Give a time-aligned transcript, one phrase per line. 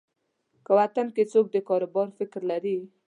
[0.65, 2.77] که وطن کې څوک د کاروبار فکر لري.